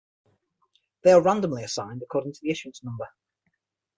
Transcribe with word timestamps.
They 1.03 1.11
are 1.11 1.21
randomly 1.21 1.61
assigned 1.63 2.01
according 2.01 2.33
to 2.33 2.39
the 2.41 2.49
issuance 2.49 2.83
number. 2.83 3.09